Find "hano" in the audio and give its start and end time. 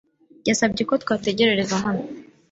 1.83-2.03